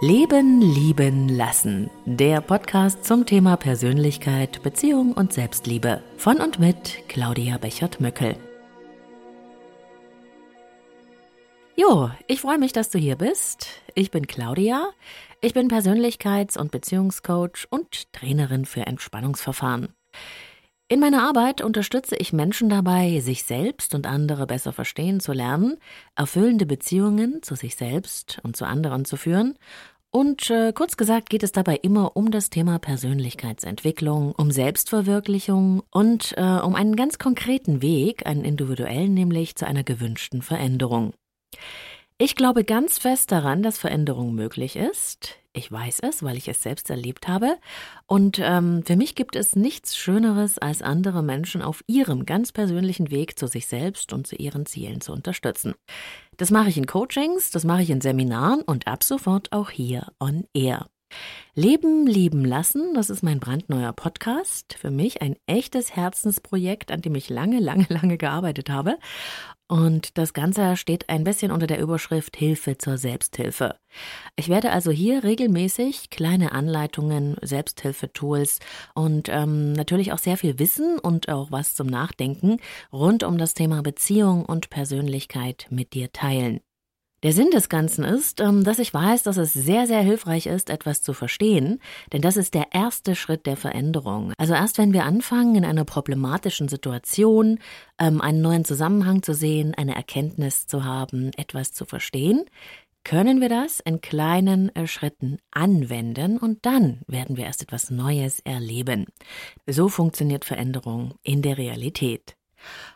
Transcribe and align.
Leben, 0.00 0.60
Lieben, 0.60 1.28
Lassen. 1.28 1.90
Der 2.04 2.40
Podcast 2.40 3.04
zum 3.04 3.26
Thema 3.26 3.56
Persönlichkeit, 3.56 4.62
Beziehung 4.62 5.12
und 5.12 5.32
Selbstliebe. 5.32 6.04
Von 6.16 6.36
und 6.36 6.60
mit 6.60 7.08
Claudia 7.08 7.58
Bechert-Möckel. 7.58 8.36
Jo, 11.74 12.10
ich 12.28 12.40
freue 12.40 12.58
mich, 12.58 12.72
dass 12.72 12.90
du 12.90 12.98
hier 13.00 13.16
bist. 13.16 13.66
Ich 13.96 14.12
bin 14.12 14.28
Claudia. 14.28 14.88
Ich 15.40 15.52
bin 15.52 15.68
Persönlichkeits- 15.68 16.56
und 16.56 16.70
Beziehungscoach 16.70 17.66
und 17.68 18.12
Trainerin 18.12 18.66
für 18.66 18.86
Entspannungsverfahren. 18.86 19.88
In 20.90 21.00
meiner 21.00 21.22
Arbeit 21.28 21.60
unterstütze 21.60 22.16
ich 22.16 22.32
Menschen 22.32 22.70
dabei, 22.70 23.20
sich 23.20 23.44
selbst 23.44 23.94
und 23.94 24.06
andere 24.06 24.46
besser 24.46 24.72
verstehen 24.72 25.20
zu 25.20 25.34
lernen, 25.34 25.76
erfüllende 26.16 26.64
Beziehungen 26.64 27.42
zu 27.42 27.56
sich 27.56 27.76
selbst 27.76 28.40
und 28.42 28.56
zu 28.56 28.64
anderen 28.64 29.04
zu 29.04 29.18
führen. 29.18 29.58
Und 30.10 30.48
äh, 30.48 30.72
kurz 30.72 30.96
gesagt 30.96 31.28
geht 31.28 31.42
es 31.42 31.52
dabei 31.52 31.76
immer 31.76 32.16
um 32.16 32.30
das 32.30 32.48
Thema 32.48 32.78
Persönlichkeitsentwicklung, 32.78 34.32
um 34.32 34.50
Selbstverwirklichung 34.50 35.82
und 35.90 36.34
äh, 36.38 36.42
um 36.60 36.74
einen 36.74 36.96
ganz 36.96 37.18
konkreten 37.18 37.82
Weg, 37.82 38.26
einen 38.26 38.44
individuellen 38.44 39.12
nämlich 39.12 39.56
zu 39.56 39.66
einer 39.66 39.84
gewünschten 39.84 40.40
Veränderung. 40.40 41.12
Ich 42.20 42.34
glaube 42.34 42.64
ganz 42.64 42.98
fest 42.98 43.30
daran, 43.30 43.62
dass 43.62 43.78
Veränderung 43.78 44.34
möglich 44.34 44.74
ist. 44.74 45.36
Ich 45.52 45.70
weiß 45.70 46.00
es, 46.00 46.24
weil 46.24 46.36
ich 46.36 46.48
es 46.48 46.60
selbst 46.60 46.90
erlebt 46.90 47.28
habe. 47.28 47.58
Und 48.06 48.40
ähm, 48.42 48.82
für 48.84 48.96
mich 48.96 49.14
gibt 49.14 49.36
es 49.36 49.54
nichts 49.54 49.96
Schöneres, 49.96 50.58
als 50.58 50.82
andere 50.82 51.22
Menschen 51.22 51.62
auf 51.62 51.84
ihrem 51.86 52.26
ganz 52.26 52.50
persönlichen 52.50 53.12
Weg 53.12 53.38
zu 53.38 53.46
sich 53.46 53.68
selbst 53.68 54.12
und 54.12 54.26
zu 54.26 54.34
ihren 54.34 54.66
Zielen 54.66 55.00
zu 55.00 55.12
unterstützen. 55.12 55.74
Das 56.36 56.50
mache 56.50 56.70
ich 56.70 56.76
in 56.76 56.86
Coachings, 56.86 57.52
das 57.52 57.62
mache 57.62 57.82
ich 57.82 57.90
in 57.90 58.00
Seminaren 58.00 58.62
und 58.62 58.88
ab 58.88 59.04
sofort 59.04 59.52
auch 59.52 59.70
hier 59.70 60.08
on 60.18 60.44
Air. 60.54 60.88
Leben, 61.54 62.06
lieben 62.06 62.44
lassen, 62.44 62.94
das 62.94 63.10
ist 63.10 63.22
mein 63.22 63.40
brandneuer 63.40 63.92
Podcast. 63.92 64.74
Für 64.78 64.90
mich 64.90 65.22
ein 65.22 65.34
echtes 65.46 65.96
Herzensprojekt, 65.96 66.92
an 66.92 67.00
dem 67.00 67.16
ich 67.16 67.30
lange, 67.30 67.58
lange, 67.58 67.86
lange 67.88 68.16
gearbeitet 68.16 68.70
habe. 68.70 68.96
Und 69.66 70.16
das 70.16 70.32
Ganze 70.32 70.76
steht 70.76 71.08
ein 71.10 71.24
bisschen 71.24 71.50
unter 71.50 71.66
der 71.66 71.80
Überschrift 71.80 72.36
Hilfe 72.36 72.78
zur 72.78 72.96
Selbsthilfe. 72.96 73.76
Ich 74.36 74.48
werde 74.48 74.70
also 74.70 74.90
hier 74.90 75.24
regelmäßig 75.24 76.10
kleine 76.10 76.52
Anleitungen, 76.52 77.36
Selbsthilfetools 77.42 78.60
und 78.94 79.28
ähm, 79.28 79.72
natürlich 79.72 80.12
auch 80.12 80.18
sehr 80.18 80.38
viel 80.38 80.58
Wissen 80.58 80.98
und 80.98 81.28
auch 81.28 81.50
was 81.50 81.74
zum 81.74 81.86
Nachdenken 81.88 82.58
rund 82.92 83.24
um 83.24 83.36
das 83.36 83.54
Thema 83.54 83.82
Beziehung 83.82 84.44
und 84.46 84.70
Persönlichkeit 84.70 85.66
mit 85.70 85.92
dir 85.92 86.12
teilen. 86.12 86.60
Der 87.24 87.32
Sinn 87.32 87.50
des 87.50 87.68
Ganzen 87.68 88.04
ist, 88.04 88.40
ähm, 88.40 88.62
dass 88.62 88.78
ich 88.78 88.94
weiß, 88.94 89.24
dass 89.24 89.38
es 89.38 89.52
sehr, 89.52 89.88
sehr 89.88 90.02
hilfreich 90.02 90.46
ist, 90.46 90.70
etwas 90.70 91.02
zu 91.02 91.12
verstehen, 91.12 91.80
denn 92.12 92.22
das 92.22 92.36
ist 92.36 92.54
der 92.54 92.66
erste 92.72 93.16
Schritt 93.16 93.44
der 93.44 93.56
Veränderung. 93.56 94.32
Also 94.38 94.54
erst 94.54 94.78
wenn 94.78 94.92
wir 94.92 95.04
anfangen, 95.04 95.56
in 95.56 95.64
einer 95.64 95.84
problematischen 95.84 96.68
Situation 96.68 97.58
ähm, 97.98 98.20
einen 98.20 98.40
neuen 98.40 98.64
Zusammenhang 98.64 99.24
zu 99.24 99.34
sehen, 99.34 99.74
eine 99.74 99.96
Erkenntnis 99.96 100.68
zu 100.68 100.84
haben, 100.84 101.32
etwas 101.36 101.72
zu 101.72 101.86
verstehen, 101.86 102.44
können 103.02 103.40
wir 103.40 103.48
das 103.48 103.80
in 103.80 104.00
kleinen 104.00 104.72
äh, 104.76 104.86
Schritten 104.86 105.38
anwenden 105.50 106.38
und 106.38 106.64
dann 106.66 107.00
werden 107.08 107.36
wir 107.36 107.46
erst 107.46 107.62
etwas 107.62 107.90
Neues 107.90 108.38
erleben. 108.40 109.06
So 109.66 109.88
funktioniert 109.88 110.44
Veränderung 110.44 111.14
in 111.24 111.42
der 111.42 111.58
Realität. 111.58 112.37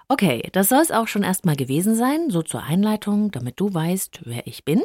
Okay, 0.08 0.48
das 0.52 0.68
soll 0.68 0.80
es 0.80 0.90
auch 0.90 1.08
schon 1.08 1.22
erstmal 1.22 1.56
gewesen 1.56 1.94
sein, 1.94 2.28
so 2.28 2.42
zur 2.42 2.62
Einleitung, 2.62 3.30
damit 3.30 3.58
du 3.58 3.72
weißt, 3.72 4.20
wer 4.24 4.46
ich 4.46 4.64
bin. 4.64 4.82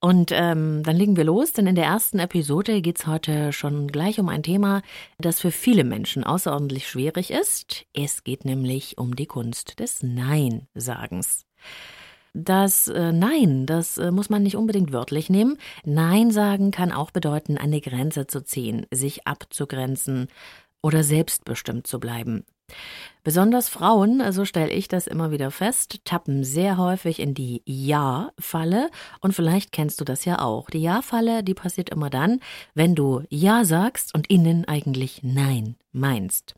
Und 0.00 0.30
ähm, 0.32 0.82
dann 0.84 0.96
legen 0.96 1.16
wir 1.16 1.24
los, 1.24 1.52
denn 1.52 1.66
in 1.66 1.74
der 1.74 1.86
ersten 1.86 2.18
Episode 2.18 2.80
geht 2.80 3.00
es 3.00 3.06
heute 3.06 3.52
schon 3.52 3.88
gleich 3.88 4.20
um 4.20 4.28
ein 4.28 4.42
Thema, 4.42 4.82
das 5.18 5.40
für 5.40 5.50
viele 5.50 5.84
Menschen 5.84 6.24
außerordentlich 6.24 6.88
schwierig 6.88 7.30
ist. 7.30 7.86
Es 7.94 8.22
geht 8.22 8.44
nämlich 8.44 8.96
um 8.98 9.16
die 9.16 9.26
Kunst 9.26 9.80
des 9.80 10.02
Nein-Sagens. 10.02 11.46
Das 12.32 12.86
äh, 12.86 13.12
Nein, 13.12 13.66
das 13.66 13.98
äh, 13.98 14.12
muss 14.12 14.30
man 14.30 14.44
nicht 14.44 14.56
unbedingt 14.56 14.92
wörtlich 14.92 15.30
nehmen. 15.30 15.56
Nein 15.84 16.30
sagen 16.30 16.70
kann 16.70 16.92
auch 16.92 17.10
bedeuten, 17.10 17.58
eine 17.58 17.80
Grenze 17.80 18.28
zu 18.28 18.44
ziehen, 18.44 18.86
sich 18.92 19.26
abzugrenzen 19.26 20.28
oder 20.80 21.02
selbstbestimmt 21.02 21.88
zu 21.88 21.98
bleiben. 21.98 22.44
Besonders 23.22 23.68
Frauen, 23.68 24.32
so 24.32 24.46
stelle 24.46 24.72
ich 24.72 24.88
das 24.88 25.06
immer 25.06 25.30
wieder 25.30 25.50
fest, 25.50 26.00
tappen 26.04 26.42
sehr 26.42 26.78
häufig 26.78 27.20
in 27.20 27.34
die 27.34 27.62
Ja-Falle. 27.66 28.90
Und 29.20 29.34
vielleicht 29.34 29.72
kennst 29.72 30.00
du 30.00 30.04
das 30.04 30.24
ja 30.24 30.40
auch. 30.40 30.70
Die 30.70 30.80
Ja-Falle, 30.80 31.42
die 31.44 31.54
passiert 31.54 31.90
immer 31.90 32.08
dann, 32.08 32.40
wenn 32.74 32.94
du 32.94 33.22
Ja 33.28 33.64
sagst 33.64 34.14
und 34.14 34.30
innen 34.30 34.66
eigentlich 34.66 35.22
Nein 35.22 35.76
meinst. 35.92 36.54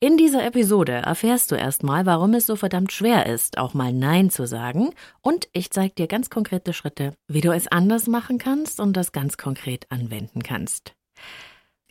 In 0.00 0.16
dieser 0.16 0.44
Episode 0.44 0.92
erfährst 0.92 1.52
du 1.52 1.54
erstmal, 1.54 2.06
warum 2.06 2.34
es 2.34 2.46
so 2.46 2.56
verdammt 2.56 2.90
schwer 2.90 3.26
ist, 3.26 3.56
auch 3.58 3.72
mal 3.72 3.92
Nein 3.92 4.30
zu 4.30 4.48
sagen. 4.48 4.94
Und 5.20 5.48
ich 5.52 5.70
zeige 5.70 5.94
dir 5.94 6.06
ganz 6.08 6.28
konkrete 6.28 6.72
Schritte, 6.72 7.12
wie 7.28 7.40
du 7.40 7.52
es 7.52 7.68
anders 7.68 8.08
machen 8.08 8.38
kannst 8.38 8.80
und 8.80 8.96
das 8.96 9.12
ganz 9.12 9.36
konkret 9.36 9.86
anwenden 9.90 10.42
kannst. 10.42 10.94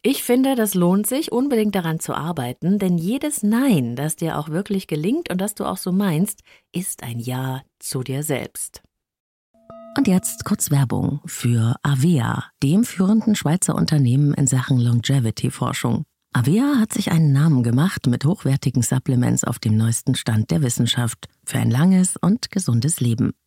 Ich 0.03 0.23
finde, 0.23 0.55
das 0.55 0.73
lohnt 0.73 1.05
sich, 1.05 1.31
unbedingt 1.31 1.75
daran 1.75 1.99
zu 1.99 2.15
arbeiten, 2.15 2.79
denn 2.79 2.97
jedes 2.97 3.43
Nein, 3.43 3.95
das 3.95 4.15
dir 4.15 4.39
auch 4.39 4.49
wirklich 4.49 4.87
gelingt 4.87 5.29
und 5.29 5.39
das 5.39 5.53
du 5.53 5.63
auch 5.63 5.77
so 5.77 5.91
meinst, 5.91 6.41
ist 6.71 7.03
ein 7.03 7.19
Ja 7.19 7.61
zu 7.77 8.01
dir 8.01 8.23
selbst. 8.23 8.81
Und 9.95 10.07
jetzt 10.07 10.43
kurz 10.43 10.71
Werbung 10.71 11.19
für 11.25 11.75
Avea, 11.83 12.45
dem 12.63 12.83
führenden 12.83 13.35
Schweizer 13.35 13.75
Unternehmen 13.75 14.33
in 14.33 14.47
Sachen 14.47 14.79
Longevity-Forschung. 14.79 16.03
Avea 16.33 16.79
hat 16.79 16.93
sich 16.93 17.11
einen 17.11 17.31
Namen 17.31 17.61
gemacht 17.61 18.07
mit 18.07 18.25
hochwertigen 18.25 18.81
Supplements 18.81 19.43
auf 19.43 19.59
dem 19.59 19.77
neuesten 19.77 20.15
Stand 20.15 20.49
der 20.49 20.63
Wissenschaft 20.63 21.27
für 21.45 21.59
ein 21.59 21.69
langes 21.69 22.17
und 22.17 22.49
gesundes 22.49 23.01
Leben. 23.01 23.33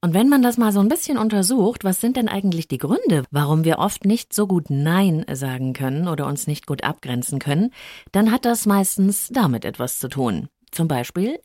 Und 0.00 0.14
wenn 0.14 0.28
man 0.28 0.42
das 0.42 0.58
mal 0.58 0.72
so 0.72 0.80
ein 0.80 0.88
bisschen 0.88 1.18
untersucht, 1.18 1.84
was 1.84 2.00
sind 2.00 2.16
denn 2.16 2.28
eigentlich 2.28 2.68
die 2.68 2.78
Gründe, 2.78 3.24
warum 3.30 3.64
wir 3.64 3.78
oft 3.78 4.04
nicht 4.04 4.34
so 4.34 4.46
gut 4.46 4.70
Nein 4.70 5.24
sagen 5.32 5.72
können 5.72 6.08
oder 6.08 6.26
uns 6.26 6.46
nicht 6.46 6.66
gut 6.66 6.84
abgrenzen 6.84 7.38
können, 7.38 7.70
dann 8.10 8.32
hat 8.32 8.44
das 8.44 8.66
meistens 8.66 9.28
damit 9.28 9.64
etwas 9.64 9.98
zu 9.98 10.08
tun. 10.08 10.48
Zum 10.72 10.88
Beispiel, 10.88 11.38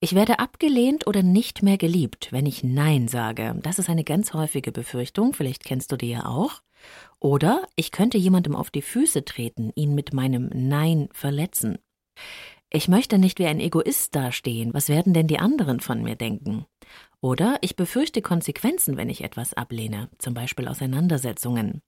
ich 0.00 0.14
werde 0.14 0.38
abgelehnt 0.38 1.06
oder 1.08 1.22
nicht 1.22 1.62
mehr 1.62 1.76
geliebt, 1.76 2.28
wenn 2.30 2.46
ich 2.46 2.62
Nein 2.62 3.08
sage. 3.08 3.58
Das 3.62 3.80
ist 3.80 3.90
eine 3.90 4.04
ganz 4.04 4.32
häufige 4.32 4.70
Befürchtung, 4.70 5.34
vielleicht 5.34 5.64
kennst 5.64 5.90
du 5.90 5.96
die 5.96 6.10
ja 6.10 6.26
auch. 6.26 6.62
Oder 7.18 7.62
ich 7.74 7.90
könnte 7.90 8.18
jemandem 8.18 8.54
auf 8.54 8.70
die 8.70 8.82
Füße 8.82 9.24
treten, 9.24 9.72
ihn 9.74 9.94
mit 9.94 10.12
meinem 10.12 10.48
Nein 10.54 11.08
verletzen. 11.12 11.78
Ich 12.70 12.86
möchte 12.86 13.18
nicht 13.18 13.38
wie 13.38 13.46
ein 13.46 13.60
Egoist 13.60 14.14
dastehen. 14.14 14.74
Was 14.74 14.88
werden 14.88 15.14
denn 15.14 15.26
die 15.26 15.38
anderen 15.38 15.80
von 15.80 16.02
mir 16.02 16.16
denken? 16.16 16.66
Oder 17.20 17.58
ich 17.62 17.76
befürchte 17.76 18.22
Konsequenzen, 18.22 18.96
wenn 18.96 19.08
ich 19.08 19.24
etwas 19.24 19.54
ablehne, 19.54 20.08
zum 20.18 20.34
Beispiel 20.34 20.68
Auseinandersetzungen. 20.68 21.82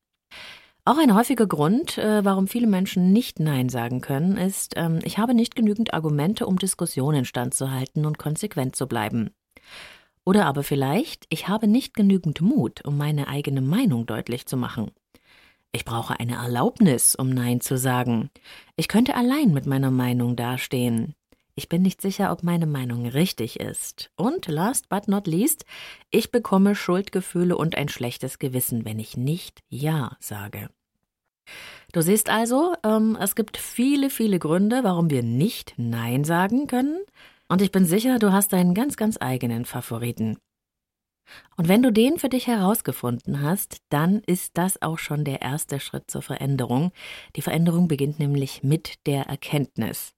Auch 0.85 0.99
ein 0.99 1.15
häufiger 1.15 1.47
Grund, 1.47 1.99
äh, 1.99 2.25
warum 2.25 2.49
viele 2.49 2.67
Menschen 2.67 3.12
nicht 3.12 3.38
Nein 3.38 3.69
sagen 3.69 4.00
können, 4.00 4.37
ist, 4.37 4.75
ähm, 4.77 4.99
ich 5.05 5.19
habe 5.19 5.35
nicht 5.35 5.55
genügend 5.55 5.93
Argumente, 5.94 6.47
um 6.47 6.59
Diskussionen 6.59 7.25
standzuhalten 7.25 8.06
und 8.06 8.19
konsequent 8.19 8.75
zu 8.75 8.88
bleiben. 8.88 9.31
Oder 10.25 10.47
aber 10.47 10.62
vielleicht, 10.62 11.27
ich 11.29 11.49
habe 11.49 11.67
nicht 11.67 11.94
genügend 11.94 12.41
Mut, 12.41 12.85
um 12.85 12.97
meine 12.97 13.29
eigene 13.29 13.61
Meinung 13.61 14.06
deutlich 14.06 14.47
zu 14.47 14.56
machen. 14.56 14.91
Ich 15.73 15.85
brauche 15.85 16.19
eine 16.19 16.35
Erlaubnis, 16.35 17.15
um 17.15 17.31
Nein 17.31 17.61
zu 17.61 17.79
sagen. 17.79 18.31
Ich 18.76 18.88
könnte 18.88 19.15
allein 19.15 19.53
mit 19.53 19.67
meiner 19.67 19.91
Meinung 19.91 20.35
dastehen. 20.35 21.15
Ich 21.61 21.69
bin 21.69 21.83
nicht 21.83 22.01
sicher, 22.01 22.33
ob 22.33 22.43
meine 22.43 22.65
Meinung 22.65 23.07
richtig 23.07 23.61
ist. 23.61 24.11
Und 24.17 24.47
last 24.47 24.89
but 24.89 25.09
not 25.09 25.27
least, 25.27 25.67
ich 26.11 26.31
bekomme 26.31 26.75
Schuldgefühle 26.75 27.55
und 27.55 27.77
ein 27.77 27.91
schlechtes 27.91 28.39
Gewissen, 28.39 28.87
wenn 28.87 28.99
ich 28.99 29.19
nicht 29.19 29.61
Ja 29.69 30.17
sage. 30.21 30.71
Du 31.93 32.01
siehst 32.01 32.31
also, 32.31 32.73
ähm, 32.83 33.15
es 33.21 33.35
gibt 33.35 33.59
viele, 33.59 34.09
viele 34.09 34.39
Gründe, 34.39 34.85
warum 34.85 35.11
wir 35.11 35.23
nicht 35.23 35.75
Nein 35.77 36.25
sagen 36.25 36.67
können. 36.67 36.99
Und 37.47 37.61
ich 37.61 37.73
bin 37.73 37.85
sicher, 37.85 38.19
du 38.19 38.33
hast 38.33 38.55
deinen 38.55 38.73
ganz, 38.73 38.97
ganz 38.97 39.19
eigenen 39.21 39.67
Favoriten. 39.67 40.39
Und 41.57 41.69
wenn 41.69 41.83
du 41.83 41.93
den 41.93 42.19
für 42.19 42.29
dich 42.29 42.47
herausgefunden 42.47 43.43
hast, 43.43 43.79
dann 43.89 44.23
ist 44.27 44.57
das 44.57 44.81
auch 44.83 44.99
schon 44.99 45.25
der 45.25 45.43
erste 45.43 45.79
Schritt 45.79 46.11
zur 46.11 46.23
Veränderung. 46.23 46.93
Die 47.37 47.43
Veränderung 47.43 47.89
beginnt 47.89 48.19
nämlich 48.19 48.63
mit 48.63 49.07
der 49.07 49.25
Erkenntnis. 49.27 50.15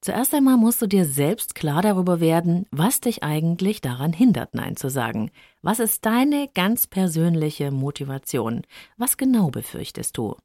Zuerst 0.00 0.34
einmal 0.34 0.56
musst 0.56 0.82
du 0.82 0.86
dir 0.86 1.04
selbst 1.04 1.54
klar 1.54 1.82
darüber 1.82 2.20
werden, 2.20 2.66
was 2.70 3.00
dich 3.00 3.22
eigentlich 3.22 3.80
daran 3.80 4.12
hindert, 4.12 4.54
Nein 4.54 4.76
zu 4.76 4.90
sagen. 4.90 5.30
Was 5.62 5.78
ist 5.78 6.04
deine 6.04 6.48
ganz 6.54 6.86
persönliche 6.86 7.70
Motivation? 7.70 8.62
Was 8.96 9.16
genau 9.16 9.50
befürchtest 9.50 10.16
du? 10.16 10.36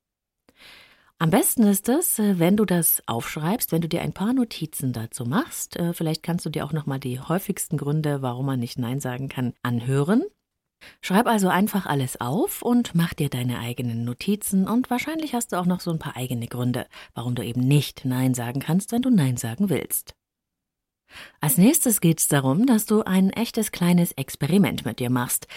Am 1.19 1.31
besten 1.31 1.63
ist 1.63 1.89
es, 1.89 2.19
äh, 2.19 2.37
wenn 2.37 2.57
du 2.57 2.65
das 2.65 3.01
aufschreibst, 3.07 3.71
wenn 3.71 3.81
du 3.81 3.87
dir 3.87 4.01
ein 4.01 4.13
paar 4.13 4.33
Notizen 4.33 4.93
dazu 4.93 5.25
machst. 5.25 5.75
Äh, 5.75 5.93
vielleicht 5.93 6.21
kannst 6.21 6.45
du 6.45 6.51
dir 6.51 6.63
auch 6.63 6.73
nochmal 6.73 6.99
die 6.99 7.19
häufigsten 7.19 7.77
Gründe, 7.77 8.21
warum 8.21 8.45
man 8.45 8.59
nicht 8.59 8.77
Nein 8.77 8.99
sagen 8.99 9.27
kann, 9.27 9.53
anhören. 9.63 10.23
Schreib 11.01 11.25
also 11.25 11.47
einfach 11.47 11.87
alles 11.87 12.21
auf 12.21 12.61
und 12.61 12.93
mach 12.93 13.15
dir 13.15 13.29
deine 13.29 13.57
eigenen 13.57 14.05
Notizen 14.05 14.67
und 14.67 14.91
wahrscheinlich 14.91 15.33
hast 15.33 15.51
du 15.51 15.55
auch 15.55 15.65
noch 15.65 15.79
so 15.79 15.89
ein 15.89 15.97
paar 15.97 16.15
eigene 16.15 16.45
Gründe, 16.45 16.85
warum 17.15 17.33
du 17.33 17.43
eben 17.43 17.61
nicht 17.61 18.05
Nein 18.05 18.35
sagen 18.35 18.59
kannst, 18.59 18.91
wenn 18.91 19.01
du 19.01 19.09
Nein 19.09 19.37
sagen 19.37 19.69
willst. 19.71 20.13
Als 21.41 21.57
nächstes 21.57 21.99
geht 21.99 22.19
es 22.19 22.27
darum, 22.27 22.67
dass 22.67 22.85
du 22.85 23.01
ein 23.01 23.31
echtes 23.31 23.71
kleines 23.71 24.11
Experiment 24.11 24.85
mit 24.85 24.99
dir 24.99 25.09
machst. 25.09 25.47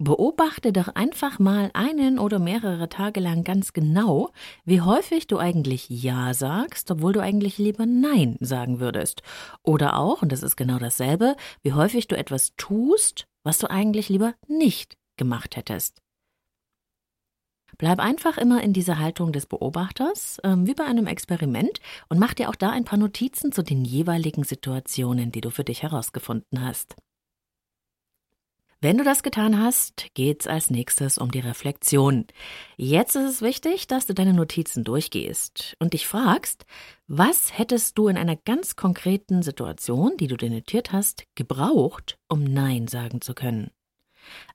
Beobachte 0.00 0.72
doch 0.72 0.88
einfach 0.94 1.40
mal 1.40 1.70
einen 1.74 2.20
oder 2.20 2.38
mehrere 2.38 2.88
Tage 2.88 3.18
lang 3.18 3.42
ganz 3.42 3.72
genau, 3.72 4.30
wie 4.64 4.80
häufig 4.80 5.26
du 5.26 5.38
eigentlich 5.38 5.88
Ja 5.88 6.34
sagst, 6.34 6.90
obwohl 6.92 7.12
du 7.12 7.20
eigentlich 7.20 7.58
lieber 7.58 7.84
Nein 7.84 8.36
sagen 8.38 8.78
würdest. 8.78 9.22
Oder 9.64 9.96
auch, 9.96 10.22
und 10.22 10.30
das 10.30 10.44
ist 10.44 10.56
genau 10.56 10.78
dasselbe, 10.78 11.34
wie 11.62 11.72
häufig 11.72 12.06
du 12.06 12.16
etwas 12.16 12.54
tust, 12.56 13.26
was 13.42 13.58
du 13.58 13.68
eigentlich 13.68 14.08
lieber 14.08 14.34
nicht 14.46 14.96
gemacht 15.16 15.56
hättest. 15.56 16.00
Bleib 17.76 17.98
einfach 17.98 18.38
immer 18.38 18.62
in 18.62 18.72
dieser 18.72 18.98
Haltung 18.98 19.32
des 19.32 19.46
Beobachters, 19.46 20.38
ähm, 20.44 20.66
wie 20.66 20.74
bei 20.74 20.84
einem 20.84 21.08
Experiment, 21.08 21.80
und 22.08 22.18
mach 22.18 22.34
dir 22.34 22.50
auch 22.50 22.56
da 22.56 22.70
ein 22.70 22.84
paar 22.84 22.98
Notizen 22.98 23.50
zu 23.50 23.62
den 23.62 23.84
jeweiligen 23.84 24.44
Situationen, 24.44 25.32
die 25.32 25.40
du 25.40 25.50
für 25.50 25.64
dich 25.64 25.82
herausgefunden 25.82 26.64
hast. 26.64 26.96
Wenn 28.80 28.96
du 28.96 29.02
das 29.02 29.24
getan 29.24 29.60
hast, 29.60 30.06
geht's 30.14 30.46
als 30.46 30.70
nächstes 30.70 31.18
um 31.18 31.32
die 31.32 31.40
Reflexion. 31.40 32.26
Jetzt 32.76 33.16
ist 33.16 33.24
es 33.28 33.42
wichtig, 33.42 33.88
dass 33.88 34.06
du 34.06 34.14
deine 34.14 34.32
Notizen 34.32 34.84
durchgehst 34.84 35.74
und 35.80 35.94
dich 35.94 36.06
fragst, 36.06 36.64
was 37.08 37.58
hättest 37.58 37.98
du 37.98 38.06
in 38.06 38.16
einer 38.16 38.36
ganz 38.36 38.76
konkreten 38.76 39.42
Situation, 39.42 40.16
die 40.16 40.28
du 40.28 40.36
dir 40.36 40.50
notiert 40.50 40.92
hast, 40.92 41.24
gebraucht, 41.34 42.18
um 42.28 42.44
Nein 42.44 42.86
sagen 42.86 43.20
zu 43.20 43.34
können? 43.34 43.72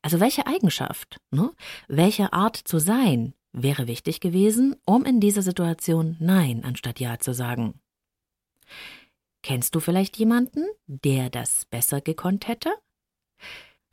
Also 0.02 0.22
welche 0.22 0.48
Eigenschaft, 0.48 1.18
ne? 1.32 1.52
welche 1.90 2.32
Art 2.32 2.56
zu 2.56 2.80
sein 2.80 3.34
wäre 3.52 3.88
wichtig 3.88 4.22
gewesen, 4.22 4.78
um 4.86 5.04
in 5.04 5.20
dieser 5.20 5.42
Situation 5.42 6.16
Nein 6.22 6.64
anstatt 6.64 7.02
Ja 7.02 7.20
zu 7.20 7.34
sagen? 7.34 7.74
Kennst 9.42 9.76
du 9.76 9.82
vielleicht 9.82 10.16
jemanden, 10.16 10.64
der 10.88 11.30
das 11.30 11.66
besser 11.66 12.00
gekonnt 12.00 12.48
hätte? 12.48 12.70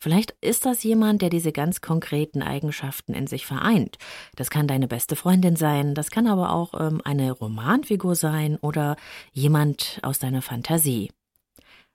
Vielleicht 0.00 0.34
ist 0.40 0.64
das 0.64 0.82
jemand, 0.82 1.20
der 1.20 1.28
diese 1.28 1.52
ganz 1.52 1.82
konkreten 1.82 2.42
Eigenschaften 2.42 3.12
in 3.12 3.26
sich 3.26 3.44
vereint. 3.44 3.98
Das 4.34 4.48
kann 4.48 4.66
deine 4.66 4.88
beste 4.88 5.14
Freundin 5.14 5.56
sein, 5.56 5.94
das 5.94 6.10
kann 6.10 6.26
aber 6.26 6.52
auch 6.52 6.72
ähm, 6.80 7.02
eine 7.04 7.30
Romanfigur 7.32 8.14
sein 8.14 8.56
oder 8.56 8.96
jemand 9.32 10.00
aus 10.02 10.18
deiner 10.18 10.40
Fantasie. 10.40 11.10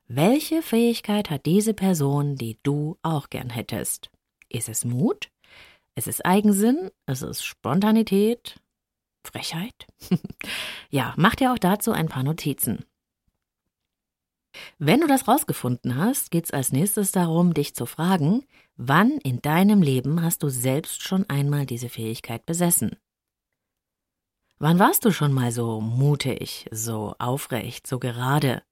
Welche 0.07 0.61
Fähigkeit 0.61 1.31
hat 1.31 1.47
diese 1.47 1.73
Person, 1.73 2.35
die 2.35 2.59
du 2.61 2.95
auch 3.01 3.31
gern 3.31 3.49
hättest? 3.49 4.11
Ist 4.49 4.69
es 4.69 4.85
Mut? 4.85 5.29
Ist 5.95 6.07
es 6.07 6.21
Eigensinn? 6.21 6.91
Ist 7.07 7.23
es 7.23 7.43
Spontanität? 7.43 8.59
Frechheit? 9.23 9.87
ja, 10.91 11.15
mach 11.17 11.33
dir 11.33 11.51
auch 11.51 11.57
dazu 11.57 11.91
ein 11.91 12.07
paar 12.07 12.21
Notizen. 12.21 12.85
Wenn 14.77 15.01
du 15.01 15.07
das 15.07 15.27
rausgefunden 15.27 15.95
hast, 15.95 16.31
geht's 16.31 16.51
als 16.51 16.71
nächstes 16.71 17.11
darum, 17.11 17.53
dich 17.53 17.75
zu 17.75 17.85
fragen, 17.85 18.45
wann 18.77 19.11
in 19.23 19.41
deinem 19.41 19.81
Leben 19.81 20.21
hast 20.21 20.43
du 20.43 20.49
selbst 20.49 21.03
schon 21.03 21.29
einmal 21.29 21.65
diese 21.65 21.89
Fähigkeit 21.89 22.45
besessen? 22.45 22.95
Wann 24.57 24.79
warst 24.79 25.03
du 25.03 25.11
schon 25.11 25.33
mal 25.33 25.51
so 25.51 25.81
mutig, 25.81 26.67
so 26.71 27.15
aufrecht, 27.19 27.87
so 27.87 27.99
gerade? 27.99 28.63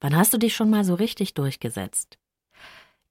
Wann 0.00 0.16
hast 0.16 0.34
du 0.34 0.38
dich 0.38 0.56
schon 0.56 0.70
mal 0.70 0.84
so 0.84 0.94
richtig 0.94 1.34
durchgesetzt? 1.34 2.18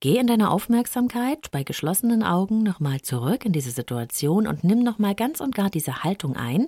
Geh 0.02 0.18
in 0.18 0.28
deiner 0.28 0.52
Aufmerksamkeit 0.52 1.52
bei 1.52 1.64
geschlossenen 1.64 2.24
Augen 2.24 2.64
nochmal 2.64 3.02
zurück 3.02 3.46
in 3.46 3.52
diese 3.52 3.72
Situation 3.72 4.48
und 4.48 4.64
nimm 4.64 4.82
nochmal 4.82 5.14
ganz 5.14 5.42
und 5.42 5.54
gar 5.54 5.70
diese 5.70 6.04
Haltung 6.04 6.38
ein, 6.38 6.68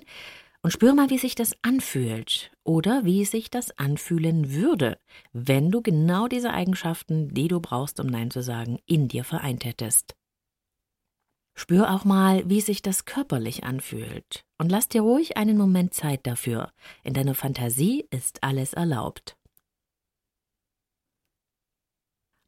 und 0.62 0.70
spür 0.70 0.94
mal, 0.94 1.10
wie 1.10 1.18
sich 1.18 1.34
das 1.34 1.56
anfühlt 1.62 2.52
oder 2.64 3.04
wie 3.04 3.24
sich 3.24 3.50
das 3.50 3.76
anfühlen 3.78 4.52
würde, 4.52 4.98
wenn 5.32 5.70
du 5.70 5.82
genau 5.82 6.28
diese 6.28 6.52
Eigenschaften, 6.52 7.34
die 7.34 7.48
du 7.48 7.60
brauchst, 7.60 7.98
um 8.00 8.06
Nein 8.06 8.30
zu 8.30 8.42
sagen, 8.42 8.78
in 8.86 9.08
dir 9.08 9.24
vereint 9.24 9.64
hättest. 9.64 10.14
Spür 11.54 11.92
auch 11.92 12.04
mal, 12.04 12.48
wie 12.48 12.60
sich 12.60 12.80
das 12.80 13.04
körperlich 13.04 13.64
anfühlt 13.64 14.44
und 14.58 14.70
lass 14.70 14.88
dir 14.88 15.02
ruhig 15.02 15.36
einen 15.36 15.58
Moment 15.58 15.92
Zeit 15.92 16.26
dafür. 16.26 16.72
In 17.02 17.12
deiner 17.12 17.34
Fantasie 17.34 18.06
ist 18.10 18.42
alles 18.42 18.72
erlaubt. 18.72 19.36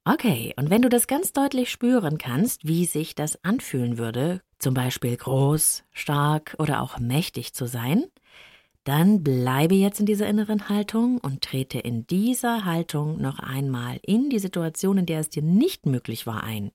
Okay, 0.06 0.52
und 0.56 0.68
wenn 0.68 0.82
du 0.82 0.90
das 0.90 1.06
ganz 1.06 1.32
deutlich 1.32 1.70
spüren 1.70 2.18
kannst, 2.18 2.66
wie 2.68 2.84
sich 2.84 3.14
das 3.14 3.42
anfühlen 3.42 3.96
würde, 3.96 4.42
zum 4.58 4.74
Beispiel 4.74 5.16
groß, 5.16 5.84
stark 5.92 6.56
oder 6.58 6.82
auch 6.82 6.98
mächtig 6.98 7.54
zu 7.54 7.66
sein, 7.66 8.04
dann 8.84 9.24
bleibe 9.24 9.74
jetzt 9.74 10.00
in 10.00 10.06
dieser 10.06 10.26
inneren 10.28 10.68
Haltung 10.68 11.18
und 11.18 11.42
trete 11.42 11.78
in 11.78 12.06
dieser 12.06 12.64
Haltung 12.64 13.20
noch 13.20 13.38
einmal 13.38 13.98
in 14.02 14.28
die 14.28 14.38
Situation, 14.38 14.98
in 14.98 15.06
der 15.06 15.20
es 15.20 15.30
dir 15.30 15.42
nicht 15.42 15.86
möglich 15.86 16.26
war, 16.26 16.44
ein. 16.44 16.70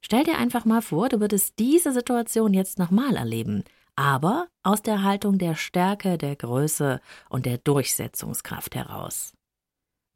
Stell 0.00 0.24
dir 0.24 0.38
einfach 0.38 0.64
mal 0.64 0.82
vor, 0.82 1.08
du 1.08 1.20
würdest 1.20 1.58
diese 1.58 1.92
Situation 1.92 2.54
jetzt 2.54 2.78
nochmal 2.78 3.16
erleben, 3.16 3.64
aber 3.96 4.48
aus 4.62 4.82
der 4.82 5.02
Haltung 5.02 5.38
der 5.38 5.54
Stärke, 5.54 6.18
der 6.18 6.36
Größe 6.36 7.00
und 7.28 7.46
der 7.46 7.58
Durchsetzungskraft 7.58 8.74
heraus. 8.74 9.32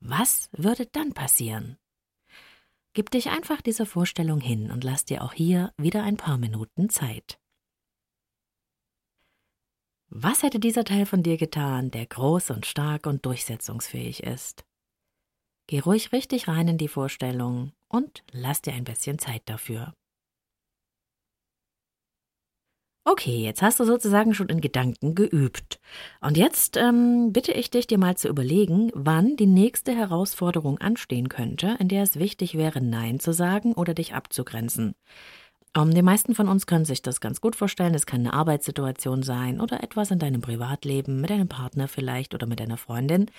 Was 0.01 0.49
würde 0.53 0.87
dann 0.87 1.13
passieren? 1.13 1.79
Gib 2.95 3.11
dich 3.11 3.29
einfach 3.29 3.61
dieser 3.61 3.87
Vorstellung 3.87 4.41
hin 4.41 4.71
und 4.71 4.83
lass 4.83 5.05
dir 5.05 5.23
auch 5.23 5.33
hier 5.33 5.73
wieder 5.77 6.03
ein 6.03 6.17
paar 6.17 6.39
Minuten 6.39 6.89
Zeit. 6.89 7.39
Was 10.09 10.43
hätte 10.43 10.61
dieser 10.61 10.85
Teil 10.85 11.05
von 11.05 11.23
dir 11.23 11.37
getan, 11.37 11.91
der 11.91 12.07
groß 12.07 12.51
und 12.51 12.65
stark 12.65 13.07
und 13.07 13.27
durchsetzungsfähig 13.27 14.23
ist? 14.23 14.65
Geh 15.67 15.81
ruhig 15.81 16.13
richtig 16.13 16.47
rein 16.47 16.69
in 16.69 16.79
die 16.79 16.89
Vorstellung 16.89 17.73
und 17.89 18.23
lass 18.31 18.63
dir 18.63 18.73
ein 18.73 18.85
bisschen 18.85 19.19
Zeit 19.19 19.43
dafür. 19.47 19.95
Okay, 23.09 23.45
jetzt 23.45 23.63
hast 23.63 23.79
du 23.79 23.85
sozusagen 23.85 24.35
schon 24.35 24.49
in 24.49 24.61
Gedanken 24.61 25.15
geübt. 25.15 25.79
Und 26.21 26.37
jetzt 26.37 26.77
ähm, 26.77 27.33
bitte 27.33 27.53
ich 27.53 27.71
dich, 27.71 27.87
dir 27.87 27.99
mal 27.99 28.17
zu 28.17 28.29
überlegen, 28.29 28.91
wann 28.95 29.37
die 29.37 29.47
nächste 29.47 29.95
Herausforderung 29.95 30.79
anstehen 30.79 31.29
könnte, 31.29 31.77
in 31.79 31.87
der 31.87 32.03
es 32.03 32.19
wichtig 32.19 32.57
wäre, 32.57 32.81
Nein 32.81 33.21
zu 33.21 33.33
sagen 33.33 33.75
oder 33.75 33.95
dich 33.95 34.15
abzugrenzen. 34.15 34.97
Um, 35.77 35.93
die 35.93 36.01
meisten 36.01 36.35
von 36.35 36.49
uns 36.49 36.67
können 36.67 36.87
sich 36.87 37.03
das 37.03 37.21
ganz 37.21 37.43
gut 37.43 37.55
vorstellen. 37.55 37.95
Es 37.95 38.07
kann 38.07 38.21
eine 38.21 38.33
Arbeitssituation 38.33 39.23
sein 39.23 39.61
oder 39.61 39.83
etwas 39.83 40.11
in 40.11 40.19
deinem 40.19 40.41
Privatleben, 40.41 41.21
mit 41.21 41.29
deinem 41.29 41.49
Partner 41.49 41.87
vielleicht 41.87 42.35
oder 42.35 42.47
mit 42.47 42.61
deiner 42.61 42.79
Freundin. 42.79 43.31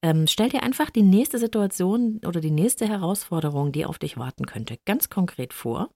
Ähm, 0.00 0.26
stell 0.26 0.48
dir 0.48 0.62
einfach 0.62 0.88
die 0.88 1.02
nächste 1.02 1.38
Situation 1.38 2.20
oder 2.24 2.40
die 2.40 2.50
nächste 2.50 2.88
Herausforderung, 2.88 3.72
die 3.72 3.84
auf 3.84 3.98
dich 3.98 4.16
warten 4.16 4.46
könnte, 4.46 4.78
ganz 4.86 5.10
konkret 5.10 5.52
vor. 5.52 5.90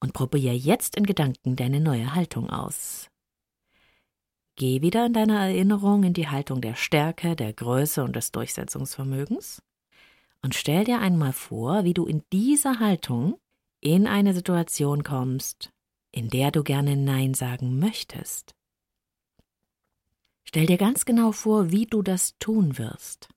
Und 0.00 0.12
probiere 0.12 0.54
jetzt 0.54 0.96
in 0.96 1.06
Gedanken 1.06 1.54
deine 1.54 1.80
neue 1.80 2.14
Haltung 2.14 2.50
aus. 2.50 3.08
Geh 4.56 4.82
wieder 4.82 5.06
in 5.06 5.12
deiner 5.12 5.38
Erinnerung 5.38 6.02
in 6.02 6.14
die 6.14 6.28
Haltung 6.28 6.60
der 6.60 6.74
Stärke, 6.74 7.36
der 7.36 7.52
Größe 7.52 8.02
und 8.02 8.16
des 8.16 8.32
Durchsetzungsvermögens 8.32 9.62
und 10.42 10.54
stell 10.54 10.84
dir 10.84 11.00
einmal 11.00 11.32
vor, 11.32 11.84
wie 11.84 11.94
du 11.94 12.06
in 12.06 12.22
dieser 12.32 12.80
Haltung 12.80 13.38
in 13.80 14.06
eine 14.06 14.34
Situation 14.34 15.02
kommst, 15.02 15.72
in 16.10 16.28
der 16.28 16.50
du 16.50 16.62
gerne 16.62 16.96
Nein 16.96 17.34
sagen 17.34 17.78
möchtest. 17.78 18.54
Stell 20.44 20.66
dir 20.66 20.78
ganz 20.78 21.04
genau 21.04 21.32
vor, 21.32 21.70
wie 21.70 21.86
du 21.86 22.02
das 22.02 22.38
tun 22.38 22.78
wirst. 22.78 23.28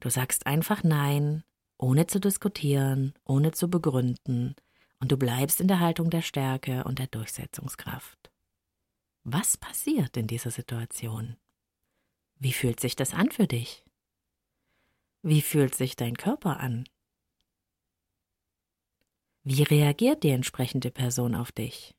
Du 0.00 0.08
sagst 0.08 0.46
einfach 0.46 0.82
Nein, 0.82 1.44
ohne 1.76 2.06
zu 2.06 2.20
diskutieren, 2.20 3.14
ohne 3.24 3.52
zu 3.52 3.68
begründen, 3.68 4.54
und 4.98 5.12
du 5.12 5.16
bleibst 5.16 5.60
in 5.60 5.68
der 5.68 5.80
Haltung 5.80 6.10
der 6.10 6.22
Stärke 6.22 6.84
und 6.84 6.98
der 6.98 7.06
Durchsetzungskraft. 7.06 8.30
Was 9.24 9.56
passiert 9.56 10.16
in 10.16 10.26
dieser 10.26 10.50
Situation? 10.50 11.36
Wie 12.38 12.52
fühlt 12.52 12.80
sich 12.80 12.96
das 12.96 13.12
an 13.12 13.30
für 13.30 13.46
dich? 13.46 13.84
Wie 15.22 15.42
fühlt 15.42 15.74
sich 15.74 15.96
dein 15.96 16.16
Körper 16.16 16.60
an? 16.60 16.84
Wie 19.42 19.62
reagiert 19.62 20.22
die 20.22 20.30
entsprechende 20.30 20.90
Person 20.90 21.34
auf 21.34 21.50
dich? 21.50 21.94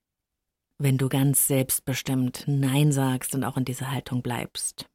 Wenn 0.77 0.99
du 0.99 1.09
ganz 1.09 1.47
selbstbestimmt 1.47 2.43
Nein 2.45 2.91
sagst 2.91 3.33
und 3.33 3.43
auch 3.43 3.57
in 3.57 3.65
dieser 3.65 3.91
Haltung 3.91 4.21
bleibst. 4.21 4.85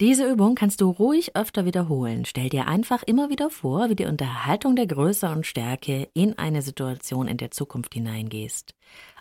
Diese 0.00 0.28
Übung 0.28 0.54
kannst 0.54 0.80
du 0.80 0.90
ruhig 0.90 1.36
öfter 1.36 1.66
wiederholen. 1.66 2.24
Stell 2.24 2.48
dir 2.48 2.66
einfach 2.66 3.02
immer 3.02 3.28
wieder 3.28 3.50
vor, 3.50 3.90
wie 3.90 3.94
du 3.94 4.08
unter 4.08 4.46
Haltung 4.46 4.74
der 4.74 4.86
Größe 4.86 5.28
und 5.28 5.46
Stärke 5.46 6.08
in 6.14 6.36
eine 6.38 6.62
Situation 6.62 7.28
in 7.28 7.36
der 7.36 7.50
Zukunft 7.50 7.92
hineingehst. 7.92 8.74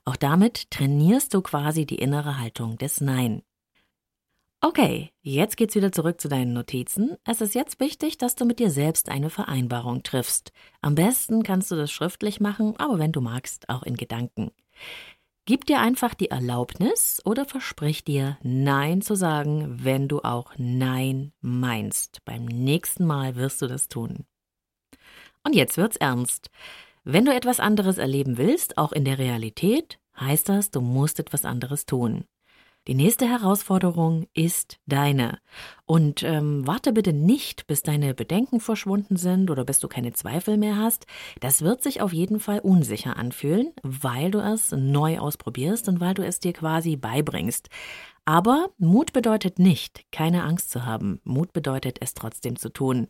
Auch 0.05 0.15
damit 0.15 0.71
trainierst 0.71 1.33
du 1.33 1.41
quasi 1.41 1.85
die 1.85 1.99
innere 1.99 2.39
Haltung 2.39 2.77
des 2.77 3.01
Nein. 3.01 3.43
Okay, 4.65 5.11
jetzt 5.21 5.57
geht's 5.57 5.75
wieder 5.75 5.91
zurück 5.91 6.21
zu 6.21 6.29
deinen 6.29 6.53
Notizen. 6.53 7.17
Es 7.25 7.41
ist 7.41 7.53
jetzt 7.53 7.81
wichtig, 7.81 8.17
dass 8.17 8.35
du 8.35 8.45
mit 8.45 8.59
dir 8.59 8.71
selbst 8.71 9.09
eine 9.09 9.29
Vereinbarung 9.29 10.03
triffst. 10.03 10.53
Am 10.79 10.95
besten 10.95 11.43
kannst 11.43 11.69
du 11.69 11.75
das 11.75 11.91
schriftlich 11.91 12.39
machen, 12.39 12.73
aber 12.77 12.97
wenn 12.97 13.11
du 13.11 13.19
magst, 13.19 13.67
auch 13.67 13.83
in 13.83 13.97
Gedanken. 13.97 14.51
Gib 15.43 15.65
dir 15.65 15.81
einfach 15.81 16.13
die 16.13 16.31
Erlaubnis 16.31 17.21
oder 17.25 17.43
versprich 17.43 18.05
dir, 18.05 18.37
Nein 18.41 19.01
zu 19.01 19.15
sagen, 19.15 19.83
wenn 19.83 20.07
du 20.07 20.21
auch 20.21 20.53
Nein 20.55 21.33
meinst. 21.41 22.23
Beim 22.23 22.45
nächsten 22.45 23.05
Mal 23.05 23.35
wirst 23.35 23.61
du 23.61 23.67
das 23.67 23.89
tun. 23.89 24.23
Und 25.43 25.55
jetzt 25.55 25.75
wird's 25.75 25.97
ernst. 25.97 26.49
Wenn 27.03 27.25
du 27.25 27.33
etwas 27.33 27.59
anderes 27.59 27.97
erleben 27.97 28.37
willst, 28.37 28.77
auch 28.77 28.93
in 28.93 29.03
der 29.03 29.17
Realität, 29.17 29.99
heißt 30.17 30.47
das, 30.47 30.71
du 30.71 30.79
musst 30.79 31.19
etwas 31.19 31.43
anderes 31.43 31.85
tun. 31.85 32.23
Die 32.87 32.95
nächste 32.95 33.29
Herausforderung 33.29 34.27
ist 34.33 34.77
deine. 34.87 35.39
Und 35.85 36.21
ähm, 36.23 36.67
warte 36.67 36.91
bitte 36.91 37.13
nicht, 37.13 37.65
bis 37.65 37.81
deine 37.81 38.13
Bedenken 38.13 38.59
verschwunden 38.59 39.15
sind 39.15 39.49
oder 39.49 39.63
bis 39.63 39.79
du 39.79 39.87
keine 39.87 40.11
Zweifel 40.11 40.57
mehr 40.57 40.75
hast. 40.75 41.05
Das 41.39 41.61
wird 41.61 41.81
sich 41.81 42.01
auf 42.01 42.11
jeden 42.11 42.41
Fall 42.41 42.59
unsicher 42.59 43.15
anfühlen, 43.15 43.71
weil 43.83 44.31
du 44.31 44.39
es 44.39 44.71
neu 44.71 45.19
ausprobierst 45.19 45.87
und 45.87 46.01
weil 46.01 46.13
du 46.13 46.25
es 46.25 46.41
dir 46.41 46.51
quasi 46.51 46.97
beibringst. 46.97 47.69
Aber 48.25 48.69
Mut 48.77 49.13
bedeutet 49.13 49.59
nicht, 49.59 50.05
keine 50.11 50.43
Angst 50.43 50.69
zu 50.69 50.85
haben. 50.85 51.21
Mut 51.23 51.53
bedeutet, 51.53 51.99
es 52.01 52.13
trotzdem 52.13 52.57
zu 52.57 52.67
tun. 52.67 53.07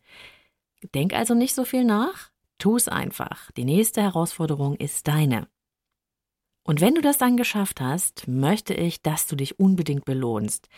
Denk 0.94 1.14
also 1.14 1.34
nicht 1.34 1.56
so 1.56 1.66
viel 1.66 1.84
nach. 1.84 2.30
Tu 2.60 2.76
es 2.76 2.88
einfach. 2.88 3.52
Die 3.54 3.66
nächste 3.66 4.04
Herausforderung 4.04 4.76
ist 4.76 5.08
deine. 5.08 5.48
Und 6.66 6.80
wenn 6.80 6.96
du 6.96 7.02
das 7.02 7.18
dann 7.18 7.36
geschafft 7.36 7.82
hast, 7.82 8.28
möchte 8.28 8.74
ich, 8.74 9.02
dass 9.02 9.28
du 9.28 9.36
dich 9.36 9.60
unbedingt 9.60 10.06
belohnst. 10.06 10.70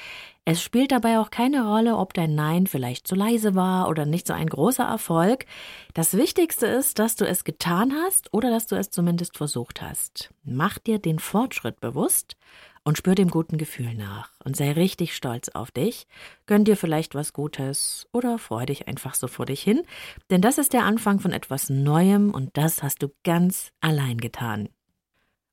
Es 0.43 0.63
spielt 0.63 0.91
dabei 0.91 1.19
auch 1.19 1.29
keine 1.29 1.67
Rolle, 1.67 1.97
ob 1.97 2.13
dein 2.15 2.33
Nein 2.33 2.65
vielleicht 2.65 3.07
zu 3.07 3.13
leise 3.13 3.53
war 3.53 3.87
oder 3.87 4.05
nicht 4.05 4.25
so 4.25 4.33
ein 4.33 4.47
großer 4.47 4.83
Erfolg. 4.83 5.45
Das 5.93 6.17
Wichtigste 6.17 6.65
ist, 6.65 6.97
dass 6.97 7.15
du 7.15 7.25
es 7.27 7.43
getan 7.43 7.93
hast 8.03 8.33
oder 8.33 8.49
dass 8.49 8.65
du 8.65 8.75
es 8.75 8.89
zumindest 8.89 9.37
versucht 9.37 9.83
hast. 9.83 10.33
Mach 10.43 10.79
dir 10.79 10.97
den 10.97 11.19
Fortschritt 11.19 11.79
bewusst 11.79 12.35
und 12.83 12.97
spür 12.97 13.13
dem 13.13 13.29
guten 13.29 13.57
Gefühl 13.57 13.93
nach 13.93 14.31
und 14.43 14.55
sei 14.55 14.71
richtig 14.71 15.15
stolz 15.15 15.49
auf 15.49 15.69
dich. 15.69 16.07
Gönn 16.47 16.65
dir 16.65 16.77
vielleicht 16.77 17.13
was 17.13 17.33
Gutes 17.33 18.07
oder 18.11 18.39
freu 18.39 18.65
dich 18.65 18.87
einfach 18.87 19.13
so 19.13 19.27
vor 19.27 19.45
dich 19.45 19.61
hin, 19.61 19.83
denn 20.31 20.41
das 20.41 20.57
ist 20.57 20.73
der 20.73 20.83
Anfang 20.83 21.19
von 21.19 21.31
etwas 21.31 21.69
Neuem 21.69 22.31
und 22.31 22.57
das 22.57 22.81
hast 22.81 23.03
du 23.03 23.09
ganz 23.23 23.71
allein 23.81 24.17
getan. 24.17 24.69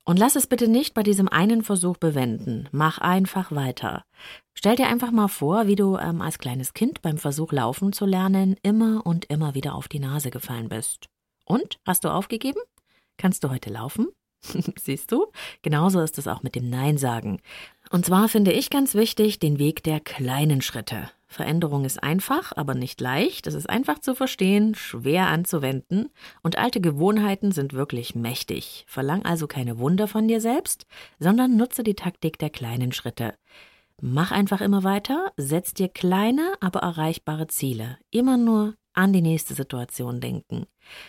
Und 0.05 0.19
lass 0.19 0.35
es 0.35 0.49
bitte 0.49 0.67
nicht 0.67 0.95
bei 0.95 1.05
diesem 1.05 1.29
einen 1.29 1.63
Versuch 1.63 1.97
bewenden. 1.97 2.69
Mach 2.73 2.99
einfach 2.99 3.53
weiter. 3.53 4.05
Stell 4.53 4.75
dir 4.75 4.89
einfach 4.89 5.13
mal 5.13 5.29
vor, 5.29 5.69
wie 5.69 5.77
du 5.77 5.97
ähm, 5.97 6.21
als 6.21 6.39
kleines 6.39 6.75
Kind 6.75 7.03
beim 7.03 7.19
Versuch 7.19 7.53
laufen 7.53 7.93
zu 7.93 8.05
lernen 8.05 8.57
immer 8.63 9.07
und 9.07 9.27
immer 9.27 9.55
wieder 9.55 9.75
auf 9.75 9.89
die 9.89 10.01
Nase 10.01 10.31
gefallen 10.31 10.69
bist. 10.69 11.09
Und? 11.45 11.79
Hast 11.87 12.05
du 12.05 12.09
aufgegeben? 12.09 12.61
Kannst 13.17 13.45
du 13.45 13.51
heute 13.51 13.71
laufen? 13.71 14.09
Siehst 14.79 15.13
du? 15.13 15.27
Genauso 15.63 16.01
ist 16.01 16.19
es 16.19 16.27
auch 16.27 16.43
mit 16.43 16.57
dem 16.57 16.69
Nein 16.69 16.99
sagen. 16.99 17.41
Und 17.91 18.05
zwar 18.05 18.29
finde 18.29 18.53
ich 18.53 18.71
ganz 18.71 18.95
wichtig 18.95 19.39
den 19.39 19.61
Weg 19.61 19.85
der 19.85 20.01
kleinen 20.01 20.63
Schritte. 20.63 21.11
Veränderung 21.33 21.85
ist 21.85 22.03
einfach, 22.03 22.53
aber 22.57 22.75
nicht 22.75 23.01
leicht. 23.01 23.47
Es 23.47 23.55
ist 23.55 23.69
einfach 23.69 23.99
zu 23.99 24.15
verstehen, 24.15 24.75
schwer 24.75 25.27
anzuwenden 25.27 26.11
und 26.43 26.59
alte 26.59 26.81
Gewohnheiten 26.81 27.53
sind 27.53 27.73
wirklich 27.73 28.15
mächtig. 28.15 28.85
Verlang 28.87 29.25
also 29.25 29.47
keine 29.47 29.79
Wunder 29.79 30.09
von 30.09 30.29
dir 30.29 30.41
selbst, 30.41 30.87
sondern 31.19 31.57
nutze 31.57 31.83
die 31.83 31.95
Taktik 31.95 32.39
der 32.39 32.51
kleinen 32.51 32.93
Schritte. 32.93 33.35
Mach 34.01 34.33
einfach 34.33 34.61
immer 34.61 34.85
weiter, 34.85 35.33
setz 35.37 35.75
dir 35.75 35.89
kleine, 35.89 36.55
aber 36.61 36.81
erreichbare 36.81 37.47
Ziele. 37.47 37.99
Immer 38.11 38.37
nur 38.37 38.75
an 38.95 39.13
die 39.13 39.23
nächste 39.23 39.55
Situation 39.55 40.21
denken. 40.21 40.67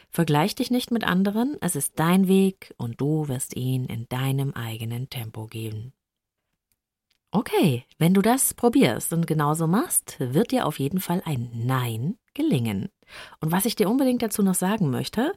Vergleich 0.09 0.55
dich 0.55 0.71
nicht 0.71 0.91
mit 0.91 1.03
anderen, 1.03 1.57
es 1.59 1.75
ist 1.75 1.99
dein 1.99 2.27
Weg 2.27 2.73
und 2.77 3.01
du 3.01 3.27
wirst 3.27 3.55
ihn 3.55 3.85
in 3.85 4.07
deinem 4.09 4.53
eigenen 4.53 5.09
Tempo 5.09 5.47
gehen. 5.47 5.93
Okay, 7.35 7.83
wenn 7.97 8.13
du 8.13 8.21
das 8.21 8.53
probierst 8.53 9.11
und 9.11 9.25
genauso 9.25 9.65
machst, 9.65 10.17
wird 10.19 10.51
dir 10.51 10.67
auf 10.67 10.77
jeden 10.77 10.99
Fall 10.99 11.19
ein 11.25 11.49
Nein 11.51 12.19
gelingen. 12.35 12.89
Und 13.39 13.51
was 13.51 13.65
ich 13.65 13.75
dir 13.75 13.89
unbedingt 13.89 14.21
dazu 14.21 14.43
noch 14.43 14.53
sagen 14.53 14.91
möchte, 14.91 15.33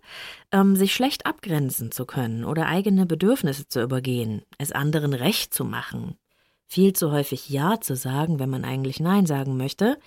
ähm, 0.53 0.77
sich 0.77 0.95
schlecht 0.95 1.25
abgrenzen 1.25 1.91
zu 1.91 2.05
können 2.05 2.45
oder 2.45 2.67
eigene 2.67 3.07
Bedürfnisse 3.07 3.67
zu 3.67 3.81
übergehen, 3.81 4.43
es 4.59 4.73
anderen 4.73 5.15
recht 5.15 5.55
zu 5.55 5.65
machen, 5.65 6.19
viel 6.67 6.93
zu 6.93 7.13
häufig 7.13 7.49
Ja 7.49 7.81
zu 7.81 7.97
sagen, 7.97 8.39
wenn 8.41 8.51
man 8.51 8.67
eigentlich 8.67 9.01
Nein 9.01 9.25
sagen 9.25 9.57
möchte, 9.57 9.99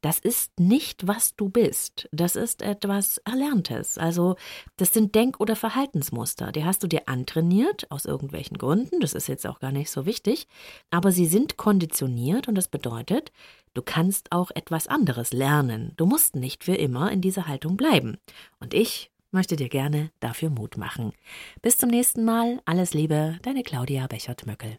das 0.00 0.18
ist 0.18 0.58
nicht, 0.60 1.06
was 1.06 1.34
du 1.34 1.48
bist. 1.48 2.08
Das 2.12 2.36
ist 2.36 2.62
etwas 2.62 3.18
Erlerntes. 3.18 3.98
Also, 3.98 4.36
das 4.76 4.92
sind 4.92 5.14
Denk- 5.14 5.40
oder 5.40 5.56
Verhaltensmuster. 5.56 6.52
Die 6.52 6.64
hast 6.64 6.82
du 6.82 6.86
dir 6.86 7.08
antrainiert, 7.08 7.90
aus 7.90 8.04
irgendwelchen 8.04 8.58
Gründen. 8.58 9.00
Das 9.00 9.14
ist 9.14 9.26
jetzt 9.26 9.46
auch 9.46 9.58
gar 9.58 9.72
nicht 9.72 9.90
so 9.90 10.06
wichtig. 10.06 10.46
Aber 10.90 11.10
sie 11.10 11.26
sind 11.26 11.56
konditioniert 11.56 12.48
und 12.48 12.54
das 12.54 12.68
bedeutet, 12.68 13.32
du 13.74 13.82
kannst 13.82 14.32
auch 14.32 14.50
etwas 14.54 14.86
anderes 14.86 15.32
lernen. 15.32 15.92
Du 15.96 16.06
musst 16.06 16.36
nicht 16.36 16.64
für 16.64 16.74
immer 16.74 17.10
in 17.10 17.20
dieser 17.20 17.48
Haltung 17.48 17.76
bleiben. 17.76 18.18
Und 18.60 18.74
ich 18.74 19.10
möchte 19.30 19.56
dir 19.56 19.68
gerne 19.68 20.10
dafür 20.20 20.50
Mut 20.50 20.76
machen. 20.76 21.12
Bis 21.60 21.76
zum 21.76 21.90
nächsten 21.90 22.24
Mal. 22.24 22.60
Alles 22.64 22.94
Liebe, 22.94 23.38
deine 23.42 23.62
Claudia 23.62 24.06
Bechert-Möckel. 24.06 24.78